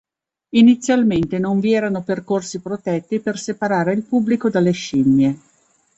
Inizialmente, 0.55 1.37
non 1.37 1.59
vi 1.59 1.73
erano 1.75 2.01
percorsi 2.01 2.59
protetti 2.59 3.19
per 3.19 3.37
separare 3.37 3.93
il 3.93 4.01
pubblico 4.01 4.49
dalle 4.49 4.71
scimmie. 4.71 5.39